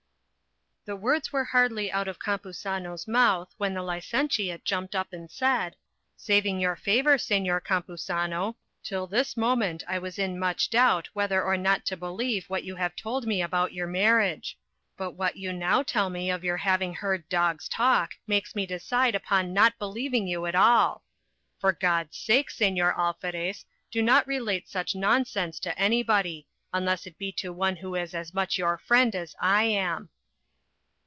[0.85, 5.75] The words were hardly out of Campuzano's mouth, when the licentiate jumped up and said:
[6.17, 11.55] "Saving your favour, Señor Campuzano, till this moment I was in much doubt whether or
[11.55, 14.57] not to believe what you have told me about your marriage;
[14.97, 19.13] but what you now tell me of your having heard dogs talk, makes me decide
[19.13, 21.03] upon not believing you at all.
[21.59, 27.19] For God's sake, Señor Alferez, do not relate such nonsense to any body, unless it
[27.19, 30.09] be to one who is as much your friend as I am."